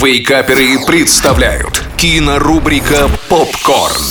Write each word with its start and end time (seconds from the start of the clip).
Вейкаперы 0.00 0.78
представляют 0.86 1.82
кинорубрика 1.96 3.10
«Попкорн». 3.28 4.04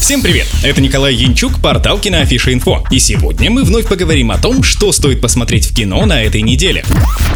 Всем 0.00 0.22
привет! 0.22 0.46
Это 0.64 0.80
Николай 0.80 1.14
Янчук, 1.14 1.60
портал 1.60 1.98
Киноафиша 1.98 2.54
Инфо. 2.54 2.82
И 2.90 2.98
сегодня 2.98 3.50
мы 3.50 3.62
вновь 3.62 3.86
поговорим 3.86 4.30
о 4.30 4.38
том, 4.38 4.62
что 4.62 4.92
стоит 4.92 5.20
посмотреть 5.20 5.66
в 5.66 5.74
кино 5.74 6.06
на 6.06 6.22
этой 6.22 6.40
неделе. 6.40 6.86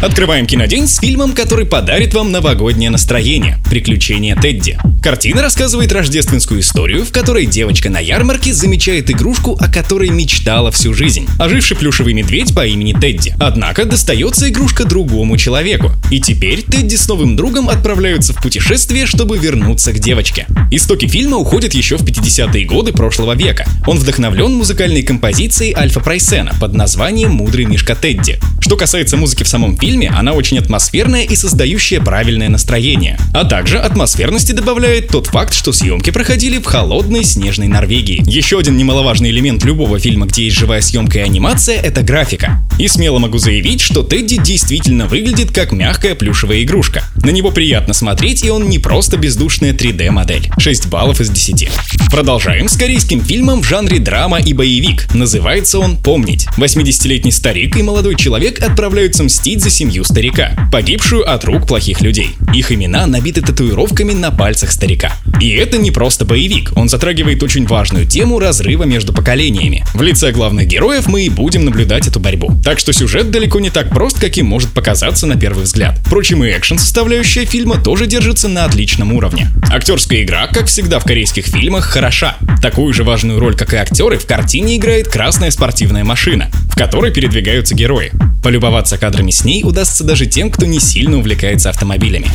Открываем 0.01 0.47
кинодень 0.47 0.87
с 0.87 0.97
фильмом, 0.97 1.33
который 1.33 1.67
подарит 1.67 2.15
вам 2.15 2.31
новогоднее 2.31 2.89
настроение 2.89 3.59
«Приключения 3.69 4.35
Тедди». 4.35 4.79
Картина 5.03 5.43
рассказывает 5.43 5.91
рождественскую 5.91 6.61
историю, 6.61 7.05
в 7.05 7.11
которой 7.11 7.45
девочка 7.45 7.89
на 7.91 7.99
ярмарке 7.99 8.51
замечает 8.51 9.11
игрушку, 9.11 9.57
о 9.59 9.71
которой 9.71 10.09
мечтала 10.09 10.71
всю 10.71 10.95
жизнь. 10.95 11.27
Оживший 11.37 11.77
плюшевый 11.77 12.13
медведь 12.13 12.55
по 12.55 12.65
имени 12.65 12.93
Тедди. 12.93 13.35
Однако 13.39 13.85
достается 13.85 14.49
игрушка 14.49 14.85
другому 14.85 15.37
человеку. 15.37 15.91
И 16.09 16.19
теперь 16.19 16.63
Тедди 16.63 16.95
с 16.95 17.07
новым 17.07 17.35
другом 17.35 17.69
отправляются 17.69 18.33
в 18.33 18.41
путешествие, 18.41 19.05
чтобы 19.05 19.37
вернуться 19.37 19.91
к 19.93 19.99
девочке. 19.99 20.47
Истоки 20.71 21.07
фильма 21.07 21.37
уходят 21.37 21.75
еще 21.75 21.97
в 21.97 22.03
50-е 22.03 22.65
годы 22.65 22.91
прошлого 22.91 23.35
века. 23.35 23.67
Он 23.85 23.99
вдохновлен 23.99 24.53
музыкальной 24.53 25.03
композицией 25.03 25.75
Альфа 25.75 25.99
Прайсена 25.99 26.55
под 26.59 26.73
названием 26.73 27.31
«Мудрый 27.31 27.65
мишка 27.65 27.95
Тедди». 27.95 28.39
Что 28.59 28.77
касается 28.77 29.17
музыки 29.17 29.43
в 29.43 29.47
самом 29.47 29.77
фильме, 29.77 29.90
она 29.99 30.33
очень 30.33 30.57
атмосферная 30.57 31.23
и 31.23 31.35
создающая 31.35 31.99
правильное 31.99 32.49
настроение. 32.49 33.17
А 33.33 33.43
также 33.43 33.77
атмосферности 33.77 34.51
добавляет 34.51 35.09
тот 35.09 35.27
факт, 35.27 35.53
что 35.53 35.71
съемки 35.73 36.09
проходили 36.11 36.59
в 36.59 36.65
холодной 36.65 37.23
снежной 37.23 37.67
Норвегии. 37.67 38.23
Еще 38.25 38.59
один 38.59 38.77
немаловажный 38.77 39.29
элемент 39.29 39.63
любого 39.63 39.99
фильма, 39.99 40.25
где 40.25 40.45
есть 40.45 40.57
живая 40.57 40.81
съемка 40.81 41.19
и 41.19 41.21
анимация, 41.21 41.77
это 41.77 42.01
графика. 42.03 42.63
И 42.79 42.87
смело 42.87 43.19
могу 43.19 43.37
заявить, 43.37 43.81
что 43.81 44.03
Тедди 44.03 44.37
действительно 44.37 45.07
выглядит 45.07 45.51
как 45.51 45.71
мягкая 45.71 46.15
плюшевая 46.15 46.63
игрушка. 46.63 47.03
На 47.23 47.29
него 47.29 47.51
приятно 47.51 47.93
смотреть, 47.93 48.43
и 48.43 48.49
он 48.49 48.69
не 48.69 48.79
просто 48.79 49.17
бездушная 49.17 49.73
3D-модель. 49.73 50.49
6 50.57 50.87
баллов 50.87 51.21
из 51.21 51.29
10. 51.29 51.69
Продолжаем 52.11 52.67
с 52.67 52.77
корейским 52.77 53.21
фильмом 53.23 53.61
в 53.61 53.65
жанре 53.65 53.99
драма 53.99 54.39
и 54.39 54.53
боевик. 54.53 55.13
Называется 55.13 55.79
он 55.79 55.97
«Помнить». 55.97 56.47
80-летний 56.57 57.31
старик 57.31 57.77
и 57.77 57.83
молодой 57.83 58.15
человек 58.15 58.61
отправляются 58.61 59.23
мстить 59.23 59.61
за 59.61 59.69
семью 59.81 60.03
старика, 60.03 60.51
погибшую 60.71 61.27
от 61.27 61.43
рук 61.43 61.65
плохих 61.65 62.01
людей. 62.01 62.35
Их 62.53 62.71
имена 62.71 63.07
набиты 63.07 63.41
татуировками 63.41 64.13
на 64.13 64.29
пальцах 64.29 64.71
старика. 64.71 65.13
И 65.39 65.49
это 65.49 65.79
не 65.79 65.89
просто 65.89 66.23
боевик, 66.23 66.71
он 66.75 66.87
затрагивает 66.87 67.41
очень 67.41 67.65
важную 67.65 68.05
тему 68.05 68.37
разрыва 68.37 68.83
между 68.83 69.11
поколениями. 69.11 69.83
В 69.95 70.03
лице 70.03 70.31
главных 70.31 70.67
героев 70.67 71.07
мы 71.07 71.23
и 71.23 71.29
будем 71.29 71.65
наблюдать 71.65 72.07
эту 72.07 72.19
борьбу. 72.19 72.53
Так 72.63 72.77
что 72.77 72.93
сюжет 72.93 73.31
далеко 73.31 73.59
не 73.59 73.71
так 73.71 73.89
прост, 73.89 74.19
каким 74.19 74.45
может 74.45 74.69
показаться 74.69 75.25
на 75.25 75.35
первый 75.35 75.63
взгляд. 75.63 75.97
Впрочем, 76.05 76.43
и 76.43 76.49
экшен 76.51 76.77
составляющая 76.77 77.45
фильма 77.45 77.81
тоже 77.81 78.05
держится 78.05 78.47
на 78.47 78.65
отличном 78.65 79.13
уровне. 79.13 79.49
Актерская 79.71 80.21
игра, 80.21 80.45
как 80.45 80.67
всегда 80.67 80.99
в 80.99 81.05
корейских 81.05 81.47
фильмах, 81.47 81.85
хороша. 81.85 82.37
Такую 82.61 82.93
же 82.93 83.03
важную 83.03 83.39
роль, 83.39 83.55
как 83.55 83.73
и 83.73 83.77
актеры, 83.77 84.19
в 84.19 84.27
картине 84.27 84.77
играет 84.77 85.07
красная 85.07 85.49
спортивная 85.49 86.03
машина, 86.03 86.51
в 86.69 86.75
которой 86.75 87.11
передвигаются 87.11 87.73
герои. 87.73 88.11
Полюбоваться 88.43 88.97
кадрами 88.97 89.31
с 89.31 89.43
ней 89.43 89.63
удастся 89.71 90.03
даже 90.03 90.25
тем, 90.25 90.51
кто 90.51 90.65
не 90.65 90.79
сильно 90.79 91.17
увлекается 91.17 91.69
автомобилями. 91.69 92.27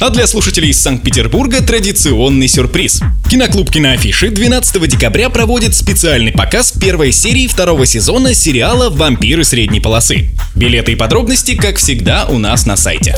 А 0.00 0.10
для 0.10 0.26
слушателей 0.26 0.70
из 0.70 0.80
Санкт-Петербурга 0.80 1.62
традиционный 1.62 2.48
сюрприз. 2.48 3.00
Киноклуб 3.30 3.70
Киноафиши 3.70 4.30
12 4.30 4.88
декабря 4.88 5.30
проводит 5.30 5.74
специальный 5.74 6.32
показ 6.32 6.72
первой 6.72 7.12
серии 7.12 7.46
второго 7.46 7.86
сезона 7.86 8.34
сериала 8.34 8.90
«Вампиры 8.90 9.44
средней 9.44 9.80
полосы». 9.80 10.30
Билеты 10.54 10.92
и 10.92 10.96
подробности, 10.96 11.54
как 11.54 11.76
всегда, 11.76 12.26
у 12.26 12.38
нас 12.38 12.66
на 12.66 12.76
сайте. 12.76 13.16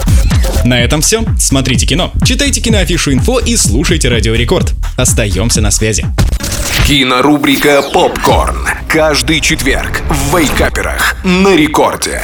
На 0.64 0.80
этом 0.80 1.00
все. 1.00 1.24
Смотрите 1.38 1.86
кино, 1.86 2.12
читайте 2.24 2.60
Киноафишу 2.60 3.12
Инфо 3.12 3.38
и 3.38 3.56
слушайте 3.56 4.08
Радио 4.08 4.34
Рекорд. 4.34 4.74
Остаемся 4.96 5.60
на 5.60 5.70
связи. 5.70 6.04
Кинорубрика 6.86 7.82
«Попкорн». 7.82 8.66
Каждый 8.88 9.40
четверг 9.40 10.02
в 10.10 10.36
Вейкаперах 10.36 11.16
на 11.24 11.56
рекорде. 11.56 12.22